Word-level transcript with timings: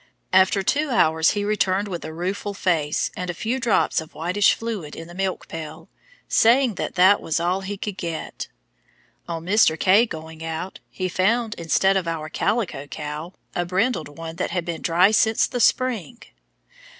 After 0.33 0.63
two 0.63 0.89
hours 0.89 1.33
he 1.37 1.43
returned 1.45 1.87
with 1.87 2.03
a 2.03 2.11
rueful 2.11 2.55
face 2.55 3.11
and 3.15 3.29
a 3.29 3.35
few 3.35 3.59
drops 3.59 4.01
of 4.01 4.15
whitish 4.15 4.55
fluid 4.55 4.95
in 4.95 5.07
the 5.07 5.13
milk 5.13 5.47
pail, 5.47 5.89
saying 6.27 6.73
that 6.73 6.95
that 6.95 7.21
was 7.21 7.39
all 7.39 7.61
he 7.61 7.77
could 7.77 7.97
get. 7.97 8.47
On 9.27 9.45
Mr. 9.45 9.79
K. 9.79 10.07
going 10.07 10.43
out, 10.43 10.79
he 10.89 11.07
found, 11.07 11.53
instead 11.53 11.97
of 11.97 12.07
our 12.07 12.29
"calico" 12.29 12.87
cow, 12.87 13.33
a 13.53 13.63
brindled 13.63 14.17
one 14.17 14.37
that 14.37 14.49
had 14.49 14.65
been 14.65 14.81
dry 14.81 15.11
since 15.11 15.45
the 15.45 15.59
spring! 15.59 16.17